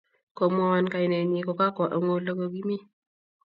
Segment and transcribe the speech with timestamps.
[0.37, 2.77] Komwowan kainet nyin kokakwo eng ole kokimi